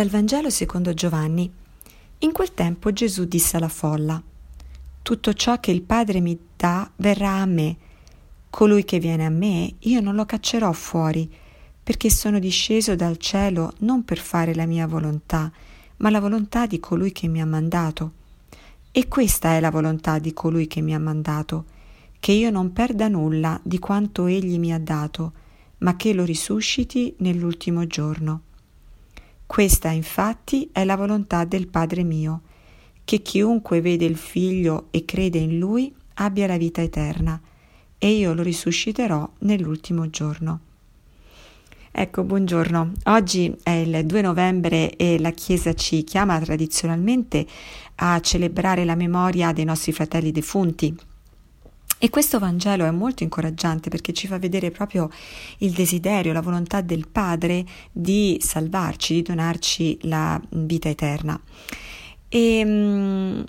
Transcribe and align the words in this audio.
Dal 0.00 0.08
Vangelo 0.08 0.48
secondo 0.48 0.94
Giovanni. 0.94 1.52
In 2.20 2.32
quel 2.32 2.54
tempo 2.54 2.90
Gesù 2.90 3.26
disse 3.26 3.58
alla 3.58 3.68
folla: 3.68 4.22
Tutto 5.02 5.34
ciò 5.34 5.60
che 5.60 5.72
il 5.72 5.82
Padre 5.82 6.20
mi 6.20 6.38
dà 6.56 6.90
verrà 6.96 7.32
a 7.32 7.44
me. 7.44 7.76
Colui 8.48 8.84
che 8.84 8.98
viene 8.98 9.26
a 9.26 9.28
me, 9.28 9.74
io 9.80 10.00
non 10.00 10.14
lo 10.14 10.24
caccerò 10.24 10.72
fuori, 10.72 11.30
perché 11.82 12.08
sono 12.08 12.38
disceso 12.38 12.96
dal 12.96 13.18
cielo 13.18 13.74
non 13.80 14.02
per 14.02 14.16
fare 14.16 14.54
la 14.54 14.64
mia 14.64 14.86
volontà, 14.86 15.52
ma 15.98 16.08
la 16.08 16.20
volontà 16.20 16.64
di 16.64 16.80
colui 16.80 17.12
che 17.12 17.28
mi 17.28 17.42
ha 17.42 17.46
mandato. 17.46 18.12
E 18.92 19.06
questa 19.06 19.50
è 19.50 19.60
la 19.60 19.70
volontà 19.70 20.18
di 20.18 20.32
colui 20.32 20.66
che 20.66 20.80
mi 20.80 20.94
ha 20.94 20.98
mandato, 20.98 21.66
che 22.18 22.32
io 22.32 22.48
non 22.48 22.72
perda 22.72 23.08
nulla 23.08 23.60
di 23.62 23.78
quanto 23.78 24.24
egli 24.24 24.58
mi 24.58 24.72
ha 24.72 24.80
dato, 24.80 25.32
ma 25.80 25.94
che 25.96 26.14
lo 26.14 26.24
risusciti 26.24 27.14
nell'ultimo 27.18 27.86
giorno. 27.86 28.44
Questa 29.50 29.88
infatti 29.88 30.68
è 30.70 30.84
la 30.84 30.94
volontà 30.94 31.44
del 31.44 31.66
Padre 31.66 32.04
mio, 32.04 32.42
che 33.02 33.20
chiunque 33.20 33.80
vede 33.80 34.04
il 34.04 34.16
Figlio 34.16 34.86
e 34.92 35.04
crede 35.04 35.38
in 35.38 35.58
Lui 35.58 35.92
abbia 36.14 36.46
la 36.46 36.56
vita 36.56 36.82
eterna, 36.82 37.38
e 37.98 38.10
io 38.10 38.32
lo 38.32 38.44
risusciterò 38.44 39.28
nell'ultimo 39.40 40.08
giorno. 40.08 40.60
Ecco, 41.90 42.22
buongiorno. 42.22 42.92
Oggi 43.06 43.52
è 43.64 43.70
il 43.70 44.06
2 44.06 44.20
novembre 44.20 44.94
e 44.94 45.18
la 45.18 45.32
Chiesa 45.32 45.74
ci 45.74 46.04
chiama 46.04 46.38
tradizionalmente 46.38 47.44
a 47.96 48.20
celebrare 48.20 48.84
la 48.84 48.94
memoria 48.94 49.52
dei 49.52 49.64
nostri 49.64 49.90
fratelli 49.90 50.30
defunti, 50.30 50.96
e 52.02 52.08
questo 52.08 52.38
Vangelo 52.38 52.86
è 52.86 52.90
molto 52.90 53.24
incoraggiante 53.24 53.90
perché 53.90 54.14
ci 54.14 54.26
fa 54.26 54.38
vedere 54.38 54.70
proprio 54.70 55.10
il 55.58 55.72
desiderio, 55.72 56.32
la 56.32 56.40
volontà 56.40 56.80
del 56.80 57.06
Padre 57.06 57.62
di 57.92 58.38
salvarci, 58.40 59.12
di 59.12 59.22
donarci 59.22 59.98
la 60.04 60.40
vita 60.48 60.88
eterna. 60.88 61.38
E 62.26 62.64
mh, 62.64 63.44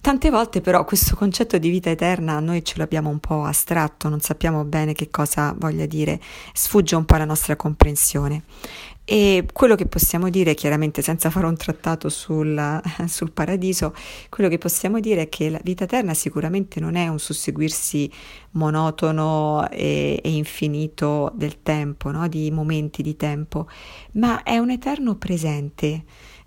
tante 0.00 0.30
volte 0.30 0.62
però 0.62 0.86
questo 0.86 1.14
concetto 1.14 1.58
di 1.58 1.68
vita 1.68 1.90
eterna 1.90 2.40
noi 2.40 2.64
ce 2.64 2.78
l'abbiamo 2.78 3.10
un 3.10 3.18
po' 3.18 3.44
astratto, 3.44 4.08
non 4.08 4.20
sappiamo 4.20 4.64
bene 4.64 4.94
che 4.94 5.10
cosa 5.10 5.54
voglia 5.54 5.84
dire, 5.84 6.18
sfugge 6.54 6.96
un 6.96 7.04
po' 7.04 7.16
alla 7.16 7.26
nostra 7.26 7.56
comprensione. 7.56 8.44
E 9.04 9.46
quello 9.52 9.74
che 9.74 9.86
possiamo 9.86 10.30
dire, 10.30 10.54
chiaramente 10.54 11.02
senza 11.02 11.28
fare 11.28 11.46
un 11.46 11.56
trattato 11.56 12.08
sul, 12.08 12.80
sul, 13.08 13.32
paradiso, 13.32 13.92
quello 14.28 14.48
che 14.48 14.58
possiamo 14.58 15.00
dire 15.00 15.22
è 15.22 15.28
che 15.28 15.50
la 15.50 15.60
vita 15.62 15.84
eterna 15.84 16.14
sicuramente 16.14 16.78
non 16.78 16.94
è 16.94 17.08
un 17.08 17.18
susseguirsi 17.18 18.10
monotono 18.52 19.68
e, 19.70 20.20
e 20.22 20.30
infinito 20.30 21.32
del 21.34 21.62
tempo, 21.62 22.12
no? 22.12 22.28
di 22.28 22.50
momenti 22.52 23.02
di 23.02 23.16
tempo, 23.16 23.68
ma 24.12 24.44
è 24.44 24.58
un 24.58 24.70
eterno 24.70 25.16
presente. 25.16 26.04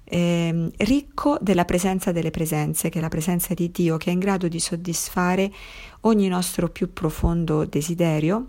Eh, 0.08 0.72
ricco 0.78 1.38
della 1.42 1.66
presenza 1.66 2.14
delle 2.14 2.32
presenze, 2.32 2.88
che 2.88 3.00
è 3.00 3.02
la 3.02 3.10
presenza 3.10 3.54
di 3.54 3.70
Dio, 3.70 3.98
che 3.98 4.12
è 4.12 4.14
in 4.14 4.20
grado 4.20 4.48
di 4.48 4.60
soddisfare 4.60 5.52
ogni 6.02 6.30
nostro 6.30 6.70
più 6.70 6.94
profondo 6.94 7.66
desiderio 7.66 8.46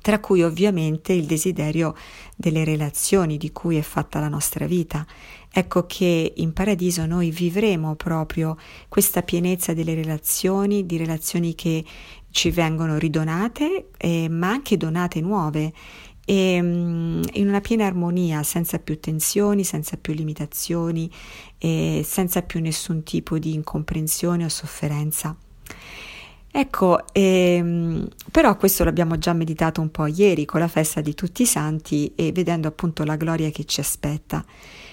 tra 0.00 0.18
cui 0.20 0.42
ovviamente 0.42 1.12
il 1.12 1.26
desiderio 1.26 1.94
delle 2.36 2.64
relazioni 2.64 3.36
di 3.36 3.52
cui 3.52 3.76
è 3.76 3.82
fatta 3.82 4.18
la 4.20 4.28
nostra 4.28 4.66
vita. 4.66 5.06
Ecco 5.52 5.86
che 5.86 6.32
in 6.36 6.52
paradiso 6.52 7.06
noi 7.06 7.30
vivremo 7.30 7.96
proprio 7.96 8.56
questa 8.88 9.22
pienezza 9.22 9.74
delle 9.74 9.94
relazioni, 9.94 10.86
di 10.86 10.96
relazioni 10.96 11.54
che 11.54 11.84
ci 12.30 12.50
vengono 12.50 12.96
ridonate, 12.96 13.88
eh, 13.96 14.28
ma 14.28 14.50
anche 14.50 14.76
donate 14.76 15.20
nuove, 15.20 15.72
e, 16.24 16.60
um, 16.60 17.20
in 17.32 17.48
una 17.48 17.60
piena 17.60 17.86
armonia, 17.86 18.44
senza 18.44 18.78
più 18.78 19.00
tensioni, 19.00 19.64
senza 19.64 19.96
più 19.96 20.14
limitazioni, 20.14 21.10
eh, 21.58 22.02
senza 22.04 22.42
più 22.42 22.60
nessun 22.60 23.02
tipo 23.02 23.38
di 23.38 23.52
incomprensione 23.52 24.44
o 24.44 24.48
sofferenza. 24.48 25.36
Ecco, 26.52 27.04
ehm, 27.12 28.08
però 28.32 28.56
questo 28.56 28.82
l'abbiamo 28.82 29.16
già 29.18 29.32
meditato 29.32 29.80
un 29.80 29.90
po' 29.90 30.06
ieri 30.06 30.44
con 30.44 30.58
la 30.58 30.66
festa 30.68 31.00
di 31.00 31.14
tutti 31.14 31.42
i 31.42 31.46
santi 31.46 32.12
e 32.16 32.32
vedendo 32.32 32.66
appunto 32.66 33.04
la 33.04 33.14
gloria 33.16 33.50
che 33.50 33.64
ci 33.64 33.78
aspetta. 33.80 34.44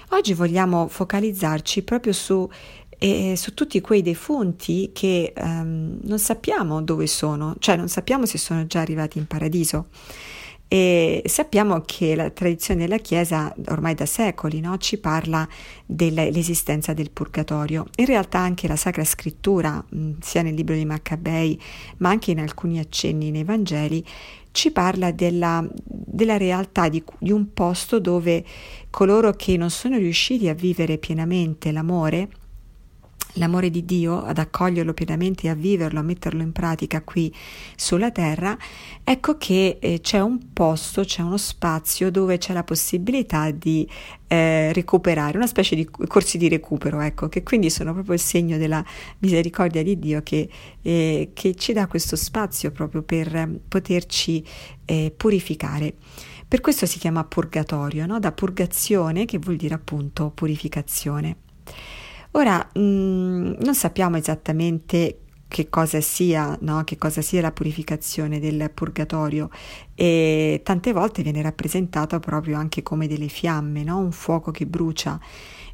Oggi 0.10 0.34
vogliamo 0.34 0.88
focalizzarci 0.88 1.82
proprio 1.82 2.14
su, 2.14 2.48
eh, 3.00 3.34
su 3.36 3.54
tutti 3.56 3.82
quei 3.82 4.04
defunti 4.04 4.92
che 4.94 5.34
ehm, 5.36 6.00
non 6.04 6.20
sappiamo 6.20 6.82
dove 6.84 7.08
sono, 7.08 7.56
cioè 7.58 7.76
non 7.76 7.90
sappiamo 7.90 8.28
se 8.28 8.38
sono 8.38 8.68
già 8.68 8.80
arrivati 8.82 9.18
in 9.18 9.26
paradiso. 9.26 9.88
E 10.70 11.24
sappiamo 11.26 11.82
che 11.86 12.14
la 12.14 12.30
tradizione 12.30 12.82
della 12.82 12.98
Chiesa 12.98 13.56
ormai 13.68 13.96
da 13.96 14.06
secoli 14.06 14.60
no, 14.60 14.78
ci 14.78 14.98
parla 14.98 15.48
dell'esistenza 15.86 16.94
del 16.94 17.12
purgatorio. 17.12 17.86
In 17.96 18.06
realtà 18.06 18.40
anche 18.40 18.68
la 18.68 18.76
Sacra 18.76 19.06
Scrittura, 19.06 19.84
sia 20.20 20.42
nel 20.42 20.56
libro 20.56 20.76
di 20.76 20.84
Maccabei, 20.84 21.60
ma 21.98 22.10
anche 22.10 22.32
in 22.32 22.40
alcuni 22.40 22.80
accenni 22.80 23.32
nei 23.32 23.46
Vangeli, 23.46 24.06
ci 24.52 24.72
parla 24.72 25.12
della, 25.12 25.66
della 25.72 26.36
realtà 26.36 26.90
di, 26.90 27.02
di 27.20 27.32
un 27.32 27.54
posto 27.54 28.00
dove 28.00 28.44
coloro 28.90 29.32
che 29.34 29.56
non 29.56 29.70
sono 29.70 29.98
riusciti 29.98 30.50
a 30.50 30.54
vivere 30.54 30.98
pienamente 30.98 31.72
l'amore, 31.72 32.30
l'amore 33.38 33.70
di 33.70 33.86
Dio, 33.86 34.24
ad 34.24 34.38
accoglierlo 34.38 34.94
pienamente 34.94 35.48
e 35.48 35.50
a 35.50 35.54
viverlo, 35.54 36.00
a 36.00 36.04
metterlo 36.04 36.42
in 36.42 36.52
pratica 36.52 37.02
qui 37.02 37.34
sulla 37.76 38.12
terra, 38.12 38.58
ecco 39.04 39.38
che 39.38 39.78
eh, 39.80 40.00
c'è 40.02 40.20
un 40.20 40.54
posto, 40.54 41.04
c'è 41.04 41.22
uno 41.22 41.38
spazio 41.38 42.12
dove 42.12 42.38
c'è 42.38 42.54
la 42.54 42.64
possibilità 42.64 43.52
di 43.52 43.88
eh, 44.28 44.74
recuperare, 44.74 45.38
una 45.38 45.48
specie 45.48 45.76
di 45.76 45.88
corsi 46.08 46.38
di 46.38 46.50
recupero, 46.50 47.00
ecco, 47.00 47.30
che 47.30 47.44
quindi 47.44 47.70
sono 47.70 47.94
proprio 47.94 48.14
il 48.14 48.22
segno 48.22 48.58
della 48.58 48.84
misericordia 49.20 49.84
di 49.84 49.98
Dio 49.98 50.22
che, 50.22 50.50
eh, 50.82 51.32
che 51.34 51.56
ci 51.56 51.74
dà 51.74 51.88
questo 51.88 52.16
spazio 52.16 52.72
proprio 52.72 53.02
per 53.02 53.50
poterci 53.68 54.44
eh, 54.86 55.14
purificare. 55.16 55.96
Per 56.48 56.62
questo 56.62 56.86
si 56.86 56.98
chiama 56.98 57.26
purgatorio, 57.26 58.06
no? 58.06 58.20
da 58.20 58.32
purgazione 58.32 59.26
che 59.26 59.38
vuol 59.38 59.58
dire 59.58 59.74
appunto 59.74 60.30
purificazione. 60.30 61.36
Ora, 62.38 62.70
mh, 62.72 62.80
mm, 62.80 63.54
non 63.62 63.74
sappiamo 63.74 64.16
esattamente 64.16 65.22
che 65.48 65.70
cosa 65.70 66.00
sia, 66.02 66.56
no? 66.62 66.84
che 66.84 66.96
cosa 66.96 67.24
sia 67.24 67.42
la 67.42 67.52
purificazione 67.52 68.40
del 68.40 68.70
purgatorio 68.72 69.50
e 69.96 70.62
tante 70.64 70.94
volte 70.94 71.24
viene 71.24 71.42
rappresentato 71.42 72.20
proprio 72.20 72.58
anche 72.58 72.84
come 72.84 73.08
delle 73.08 73.28
fiamme, 73.28 73.84
no? 73.84 73.98
un 73.98 74.12
fuoco 74.12 74.52
che 74.52 74.68
brucia. 74.68 75.20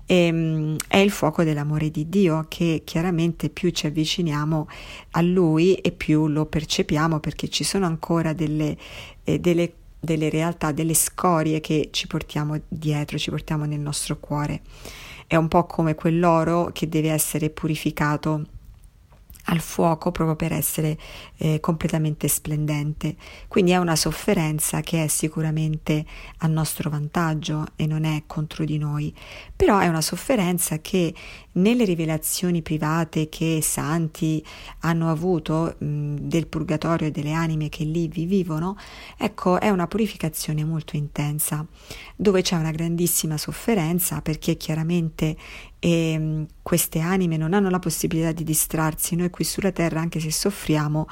E, 0.05 0.29
um, 0.31 0.77
è 0.87 0.97
il 0.97 1.11
fuoco 1.11 1.43
dell'amore 1.43 1.91
di 1.91 2.07
Dio 2.07 2.45
che 2.47 2.83
chiaramente 2.85 3.49
più 3.49 3.69
ci 3.71 3.87
avviciniamo 3.87 4.67
a 5.11 5.21
Lui 5.21 5.75
e 5.75 5.91
più 5.91 6.27
lo 6.29 6.45
percepiamo 6.45 7.19
perché 7.19 7.49
ci 7.49 7.65
sono 7.65 7.85
ancora 7.85 8.31
delle, 8.31 8.77
eh, 9.25 9.37
delle, 9.37 9.73
delle 9.99 10.29
realtà, 10.29 10.71
delle 10.71 10.93
scorie 10.93 11.59
che 11.59 11.89
ci 11.91 12.07
portiamo 12.07 12.57
dietro, 12.69 13.17
ci 13.17 13.31
portiamo 13.31 13.65
nel 13.65 13.81
nostro 13.81 14.17
cuore 14.17 14.61
è 15.27 15.35
un 15.35 15.47
po' 15.47 15.65
come 15.65 15.95
quell'oro 15.95 16.69
che 16.73 16.87
deve 16.87 17.11
essere 17.11 17.49
purificato 17.49 18.45
al 19.45 19.59
fuoco 19.59 20.11
proprio 20.11 20.35
per 20.35 20.53
essere 20.53 20.97
eh, 21.37 21.59
completamente 21.59 22.27
splendente. 22.27 23.15
Quindi 23.47 23.71
è 23.71 23.77
una 23.77 23.95
sofferenza 23.95 24.81
che 24.81 25.03
è 25.03 25.07
sicuramente 25.07 26.05
a 26.37 26.47
nostro 26.47 26.89
vantaggio 26.89 27.65
e 27.75 27.85
non 27.85 28.05
è 28.05 28.23
contro 28.27 28.63
di 28.63 28.77
noi, 28.77 29.13
però 29.55 29.79
è 29.79 29.87
una 29.87 30.01
sofferenza 30.01 30.79
che 30.79 31.13
nelle 31.53 31.83
rivelazioni 31.83 32.61
private 32.61 33.29
che 33.29 33.59
santi 33.61 34.43
hanno 34.79 35.09
avuto 35.09 35.75
mh, 35.77 36.15
del 36.15 36.47
purgatorio 36.47 37.07
e 37.07 37.11
delle 37.11 37.33
anime 37.33 37.69
che 37.69 37.83
lì 37.83 38.07
vi 38.07 38.25
vivono, 38.25 38.77
ecco, 39.17 39.59
è 39.59 39.69
una 39.69 39.87
purificazione 39.87 40.63
molto 40.63 40.95
intensa, 40.95 41.65
dove 42.15 42.41
c'è 42.41 42.55
una 42.55 42.71
grandissima 42.71 43.37
sofferenza 43.37 44.21
perché 44.21 44.55
chiaramente 44.57 45.35
eh, 45.85 46.45
queste 46.61 46.99
anime 46.99 47.35
non 47.35 47.53
hanno 47.53 47.69
la 47.69 47.79
possibilità 47.79 48.31
di 48.31 48.45
distrarsi, 48.45 49.17
noi 49.17 49.29
qui 49.29 49.43
sulla 49.43 49.73
terra, 49.73 49.99
anche 49.99 50.21
se 50.21 50.31
soffriamo 50.31 51.07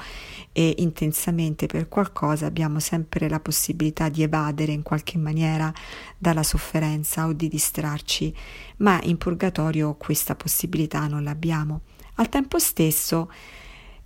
eh, 0.52 0.76
intensamente 0.78 1.66
per 1.66 1.90
qualcosa, 1.90 2.46
abbiamo 2.46 2.80
sempre 2.80 3.28
la 3.28 3.38
possibilità 3.38 4.08
di 4.08 4.22
evadere 4.22 4.72
in 4.72 4.80
qualche 4.80 5.18
maniera 5.18 5.70
dalla 6.16 6.42
sofferenza 6.42 7.26
o 7.26 7.34
di 7.34 7.48
distrarci, 7.48 8.34
ma 8.78 8.98
in 9.02 9.18
purgatorio 9.18 9.94
questa 9.96 10.36
possibilità 10.36 11.06
non 11.06 11.22
l'abbiamo. 11.22 11.82
Al 12.14 12.30
tempo 12.30 12.58
stesso 12.58 13.30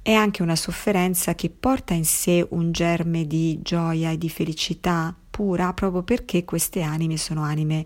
è 0.02 0.14
anche 0.14 0.42
una 0.42 0.56
sofferenza 0.56 1.36
che 1.36 1.48
porta 1.48 1.94
in 1.94 2.04
sé 2.04 2.44
un 2.50 2.72
germe 2.72 3.24
di 3.24 3.60
gioia 3.62 4.10
e 4.10 4.18
di 4.18 4.28
felicità 4.28 5.14
pura 5.36 5.74
proprio 5.74 6.02
perché 6.02 6.46
queste 6.46 6.80
anime 6.80 7.18
sono 7.18 7.42
anime 7.42 7.84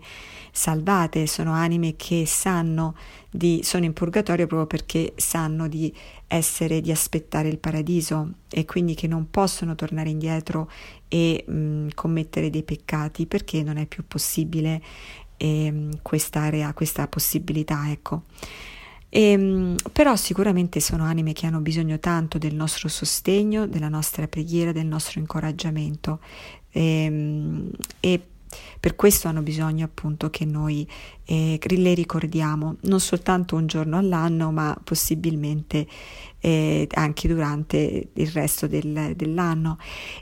salvate, 0.53 1.27
sono 1.27 1.51
anime 1.51 1.97
che 1.97 2.23
sanno 2.25 2.95
di, 3.29 3.59
sono 3.61 3.83
in 3.83 3.91
purgatorio 3.91 4.47
proprio 4.47 4.67
perché 4.67 5.11
sanno 5.17 5.67
di 5.67 5.93
essere, 6.27 6.79
di 6.79 6.91
aspettare 6.91 7.49
il 7.49 7.57
paradiso 7.57 8.35
e 8.49 8.63
quindi 8.63 8.95
che 8.95 9.07
non 9.07 9.29
possono 9.29 9.75
tornare 9.75 10.07
indietro 10.07 10.71
e 11.09 11.43
mh, 11.45 11.89
commettere 11.93 12.49
dei 12.49 12.63
peccati 12.63 13.25
perché 13.25 13.63
non 13.63 13.75
è 13.75 13.85
più 13.85 14.07
possibile 14.07 14.81
eh, 15.35 15.89
questa 16.01 16.39
area, 16.39 16.71
questa 16.71 17.05
possibilità, 17.09 17.91
ecco. 17.91 18.23
E, 19.13 19.31
ehm, 19.31 19.75
però 19.91 20.15
sicuramente 20.15 20.79
sono 20.79 21.03
anime 21.03 21.33
che 21.33 21.45
hanno 21.45 21.59
bisogno 21.59 21.99
tanto 21.99 22.37
del 22.37 22.55
nostro 22.55 22.87
sostegno, 22.87 23.67
della 23.67 23.89
nostra 23.89 24.27
preghiera, 24.27 24.71
del 24.71 24.87
nostro 24.87 25.19
incoraggiamento. 25.19 26.19
E, 26.71 27.03
ehm, 27.03 27.69
e 27.99 28.25
per 28.79 28.95
questo 28.95 29.27
hanno 29.27 29.41
bisogno 29.41 29.85
appunto 29.85 30.29
che 30.29 30.45
noi 30.45 30.87
eh, 31.31 31.59
le 31.77 31.93
ricordiamo 31.93 32.75
non 32.81 32.99
soltanto 32.99 33.55
un 33.55 33.65
giorno 33.65 33.97
all'anno, 33.97 34.51
ma 34.51 34.77
possibilmente 34.83 35.87
eh, 36.39 36.87
anche 36.91 37.29
durante 37.29 38.09
il 38.11 38.27
resto 38.27 38.67
del, 38.67 39.13
dell'anno. 39.15 39.77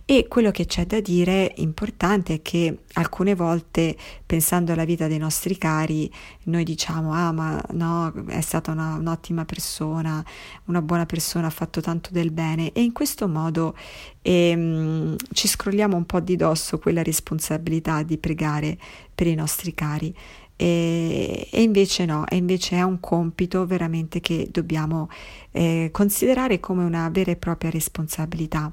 E 0.05 0.27
quello 0.27 0.51
che 0.51 0.67
c'è 0.67 0.85
da 0.85 0.99
dire 0.99 1.53
importante 1.57 2.35
è 2.35 2.41
che 2.43 2.81
alcune 2.93 3.33
volte, 3.33 3.97
pensando 4.23 4.71
alla 4.71 4.85
vita 4.85 5.07
dei 5.07 5.17
nostri 5.17 5.57
cari, 5.57 6.11
noi 6.43 6.63
diciamo: 6.63 7.11
Ah, 7.11 7.31
ma 7.31 7.59
no, 7.71 8.13
è 8.27 8.41
stata 8.41 8.69
una, 8.71 8.93
un'ottima 8.93 9.45
persona, 9.45 10.23
una 10.65 10.83
buona 10.83 11.07
persona, 11.07 11.47
ha 11.47 11.51
fatto 11.51 11.81
tanto 11.81 12.09
del 12.11 12.29
bene, 12.29 12.71
e 12.71 12.83
in 12.83 12.91
questo 12.91 13.27
modo 13.27 13.75
ehm, 14.21 15.15
ci 15.33 15.47
scrolliamo 15.47 15.97
un 15.97 16.05
po' 16.05 16.19
di 16.19 16.35
dosso 16.35 16.77
quella 16.77 17.01
responsabilità 17.01 18.03
di 18.03 18.19
pregare 18.19 18.77
per 19.15 19.25
i 19.25 19.33
nostri 19.33 19.73
cari. 19.73 20.15
E, 20.61 21.47
e, 21.49 21.61
invece 21.61 22.03
no, 22.03 22.27
e 22.27 22.35
invece 22.35 22.75
è 22.75 22.81
un 22.81 22.99
compito 22.99 23.65
veramente 23.65 24.19
che 24.19 24.49
dobbiamo 24.51 25.07
eh, 25.51 25.87
considerare 25.93 26.59
come 26.59 26.83
una 26.83 27.07
vera 27.07 27.31
e 27.31 27.37
propria 27.37 27.69
responsabilità. 27.69 28.69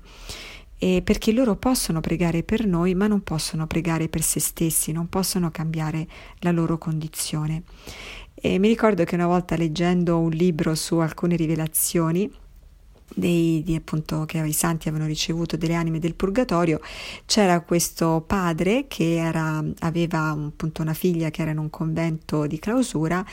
E 0.79 1.01
perché 1.05 1.31
loro 1.31 1.55
possono 1.55 2.01
pregare 2.01 2.43
per 2.43 2.67
noi, 2.67 2.97
ma 2.97 3.07
non 3.07 3.23
possono 3.23 3.69
pregare 3.69 4.09
per 4.09 4.23
se 4.23 4.41
stessi, 4.41 4.91
non 4.91 5.09
possono 5.09 5.53
cambiare 5.53 6.09
la 6.41 6.51
loro 6.51 6.77
condizione. 6.77 7.63
E 8.35 8.59
mi 8.59 8.67
ricordo 8.67 9.05
che 9.05 9.15
una 9.15 9.29
volta 9.29 9.57
leggendo 9.57 10.19
un 10.19 10.31
libro 10.31 10.75
su 10.75 10.97
alcune 10.97 11.37
rivelazioni, 11.37 12.29
dei, 13.15 13.63
di, 13.63 13.75
appunto, 13.75 14.25
che 14.25 14.39
i 14.39 14.53
santi 14.53 14.89
avevano 14.89 15.09
ricevuto 15.09 15.57
delle 15.57 15.75
anime 15.75 15.99
del 15.99 16.15
purgatorio, 16.15 16.81
c'era 17.25 17.61
questo 17.61 18.25
padre 18.27 18.87
che 18.89 19.17
era, 19.17 19.63
aveva 19.81 20.31
appunto 20.31 20.83
una 20.83 20.95
figlia 20.95 21.31
che 21.31 21.43
era 21.43 21.51
in 21.51 21.59
un 21.59 21.71
convento 21.71 22.47
di 22.47 22.59
clausura 22.59 23.25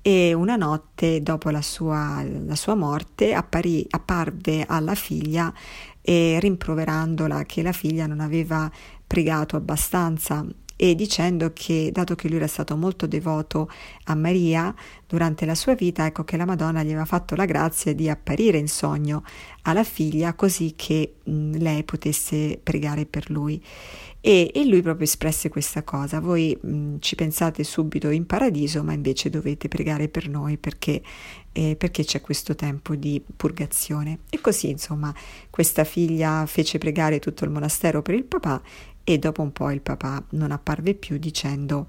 e 0.00 0.32
una 0.32 0.56
notte 0.56 1.22
dopo 1.22 1.50
la 1.50 1.62
sua, 1.62 2.24
la 2.24 2.56
sua 2.56 2.74
morte 2.74 3.34
apparì, 3.34 3.86
apparve 3.90 4.64
alla 4.66 4.94
figlia 4.94 5.52
e 6.00 6.38
rimproverandola 6.40 7.44
che 7.44 7.62
la 7.62 7.72
figlia 7.72 8.06
non 8.06 8.20
aveva 8.20 8.70
pregato 9.06 9.56
abbastanza 9.56 10.44
e 10.82 10.96
dicendo 10.96 11.52
che, 11.54 11.90
dato 11.92 12.16
che 12.16 12.26
lui 12.26 12.38
era 12.38 12.48
stato 12.48 12.76
molto 12.76 13.06
devoto 13.06 13.70
a 14.06 14.16
Maria 14.16 14.74
durante 15.06 15.46
la 15.46 15.54
sua 15.54 15.76
vita, 15.76 16.06
ecco 16.06 16.24
che 16.24 16.36
la 16.36 16.44
Madonna 16.44 16.82
gli 16.82 16.88
aveva 16.88 17.04
fatto 17.04 17.36
la 17.36 17.44
grazia 17.44 17.94
di 17.94 18.08
apparire 18.08 18.58
in 18.58 18.66
sogno 18.66 19.22
alla 19.62 19.84
figlia 19.84 20.34
così 20.34 20.72
che 20.74 21.18
mh, 21.22 21.58
lei 21.58 21.84
potesse 21.84 22.58
pregare 22.60 23.06
per 23.06 23.30
lui. 23.30 23.62
E, 24.24 24.50
e, 24.52 24.64
lui 24.64 24.82
proprio 24.82 25.04
espresse 25.04 25.48
questa 25.48 25.84
cosa, 25.84 26.18
voi 26.18 26.56
mh, 26.60 26.96
ci 26.98 27.14
pensate 27.14 27.62
subito 27.62 28.08
in 28.10 28.26
paradiso, 28.26 28.82
ma 28.82 28.92
invece 28.92 29.30
dovete 29.30 29.68
pregare 29.68 30.08
per 30.08 30.28
noi 30.28 30.58
perché, 30.58 31.00
eh, 31.52 31.76
perché 31.76 32.04
c'è 32.04 32.20
questo 32.20 32.56
tempo 32.56 32.96
di 32.96 33.22
purgazione. 33.36 34.20
E 34.30 34.40
così, 34.40 34.70
insomma, 34.70 35.14
questa 35.50 35.84
figlia 35.84 36.44
fece 36.46 36.78
pregare 36.78 37.20
tutto 37.20 37.44
il 37.44 37.50
monastero 37.50 38.02
per 38.02 38.14
il 38.14 38.24
papà 38.24 38.60
e 39.04 39.18
dopo 39.18 39.42
un 39.42 39.52
po' 39.52 39.70
il 39.70 39.80
papà 39.80 40.22
non 40.30 40.50
apparve 40.50 40.94
più 40.94 41.18
dicendo, 41.18 41.88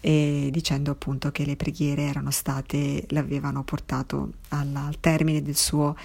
eh, 0.00 0.48
dicendo 0.50 0.90
appunto 0.90 1.30
che 1.30 1.44
le 1.44 1.56
preghiere 1.56 2.02
erano 2.02 2.30
state, 2.30 3.04
l'avevano 3.08 3.64
portato 3.64 4.32
alla, 4.48 4.86
al 4.86 4.98
termine 5.00 5.42
del 5.42 5.56
suo 5.56 5.96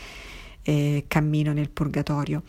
eh, 0.63 1.05
cammino 1.07 1.53
nel 1.53 1.69
purgatorio. 1.69 2.43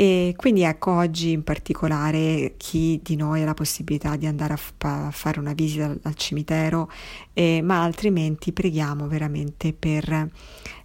E 0.00 0.32
quindi 0.34 0.62
ecco 0.62 0.92
oggi 0.92 1.32
in 1.32 1.44
particolare 1.44 2.54
chi 2.56 3.00
di 3.02 3.16
noi 3.16 3.42
ha 3.42 3.44
la 3.44 3.52
possibilità 3.52 4.16
di 4.16 4.24
andare 4.24 4.54
a, 4.54 4.56
f- 4.56 4.72
a 4.78 5.10
fare 5.10 5.38
una 5.38 5.52
visita 5.52 5.84
al, 5.84 6.00
al 6.04 6.14
cimitero, 6.14 6.90
eh, 7.34 7.60
ma 7.60 7.82
altrimenti 7.82 8.50
preghiamo 8.50 9.06
veramente 9.08 9.74
per 9.74 10.30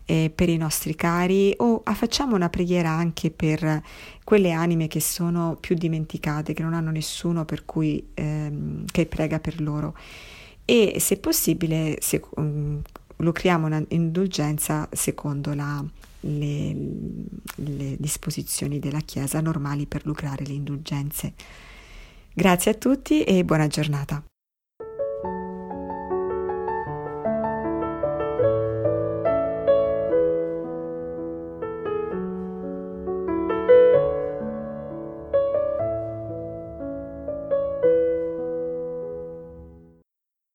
eh, 0.04 0.30
per 0.36 0.50
i 0.50 0.58
nostri 0.58 0.96
cari 0.96 1.54
o 1.56 1.82
facciamo 1.94 2.36
una 2.36 2.50
preghiera 2.50 2.90
anche 2.90 3.32
per 3.32 3.82
quelle 4.26 4.52
anime 4.52 4.88
che 4.88 5.00
sono 5.00 5.56
più 5.62 5.76
dimenticate, 5.76 6.52
che 6.52 6.62
non 6.62 6.74
hanno 6.74 6.92
nessuno 6.92 7.46
per 7.46 7.64
cui, 7.64 8.06
ehm, 8.16 8.84
che 8.92 9.06
prega 9.06 9.40
per 9.40 9.62
loro. 9.62 9.96
E 10.66 10.98
se 11.00 11.16
possibile 11.20 12.00
se, 12.02 12.22
um, 12.36 12.82
lucriamo 13.16 13.68
un'indulgenza 13.68 14.90
secondo 14.92 15.54
la, 15.54 15.82
le, 16.26 16.76
le 17.56 17.96
disposizioni 18.00 18.80
della 18.80 19.00
Chiesa 19.00 19.42
normali 19.42 19.86
per 19.86 20.06
lucrare 20.06 20.46
le 20.46 20.54
indulgenze. 20.54 21.34
Grazie 22.34 22.72
a 22.72 22.76
tutti 22.76 23.24
e 23.24 23.44
buona 23.44 23.68
giornata. 23.68 24.24